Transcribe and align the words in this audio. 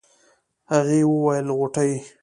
هغې 0.71 0.99
وويل 1.11 1.47
غوټۍ. 1.57 1.91